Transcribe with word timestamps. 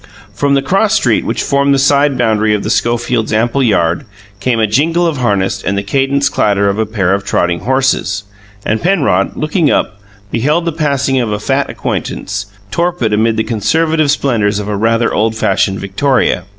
From 0.33 0.55
the 0.55 0.63
cross 0.63 0.95
street 0.95 1.25
which 1.25 1.43
formed 1.43 1.75
the 1.75 1.77
side 1.77 2.17
boundary 2.17 2.55
of 2.55 2.63
the 2.63 2.71
Schofields' 2.71 3.31
ample 3.31 3.61
yard 3.61 4.03
came 4.39 4.59
a 4.59 4.65
jingle 4.65 5.05
of 5.05 5.17
harness 5.17 5.61
and 5.61 5.77
the 5.77 5.83
cadenced 5.83 6.31
clatter 6.31 6.67
of 6.69 6.79
a 6.79 6.87
pair 6.87 7.13
of 7.13 7.23
trotting 7.23 7.59
horses, 7.59 8.23
and 8.65 8.81
Penrod, 8.81 9.35
looking 9.37 9.69
up, 9.69 10.01
beheld 10.31 10.65
the 10.65 10.71
passing 10.71 11.21
of 11.21 11.31
a 11.31 11.37
fat 11.39 11.69
acquaintance, 11.69 12.47
torpid 12.71 13.13
amid 13.13 13.37
the 13.37 13.43
conservative 13.43 14.09
splendours 14.09 14.57
of 14.57 14.67
a 14.67 14.75
rather 14.75 15.13
old 15.13 15.35
fashioned 15.35 15.79
victoria. 15.79 16.45